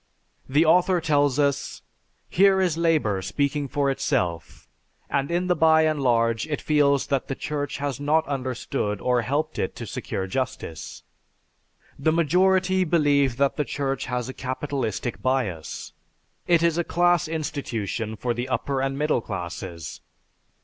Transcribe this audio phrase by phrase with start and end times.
[0.49, 1.83] The author tells us,
[2.27, 4.67] "Here is labor speaking for itself,
[5.11, 9.21] and in the by and large it feels that the Church has not understood or
[9.21, 11.03] helped it to secure justice.
[11.99, 15.93] The majority believe that the Church has a capitalistic bias.
[16.47, 20.01] It is a class institution for the upper and middle classes."